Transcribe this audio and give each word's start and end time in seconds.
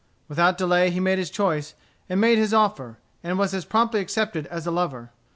Without 0.27 0.57
delay 0.57 0.89
he 0.89 0.99
made 0.99 1.19
his 1.19 1.29
choice, 1.29 1.75
and 2.09 2.19
made 2.19 2.39
his 2.39 2.55
offer, 2.55 2.97
and 3.21 3.37
was 3.37 3.53
as 3.53 3.65
promptly 3.65 3.99
accepted 3.99 4.47
as 4.47 4.65
a 4.65 4.71
lover. 4.71 5.11